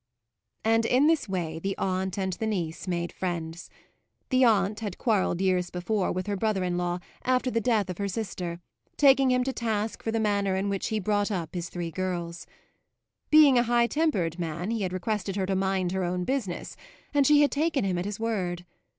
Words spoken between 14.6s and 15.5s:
he had requested her